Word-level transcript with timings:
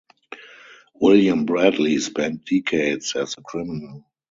William 0.99 1.45
Bradley 1.45 1.99
spent 1.99 2.43
decades 2.45 3.15
as 3.15 3.35
a 3.37 3.41
criminal. 3.43 4.03